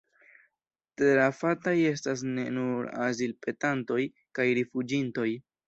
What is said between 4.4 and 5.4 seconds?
kaj rifuĝintoj.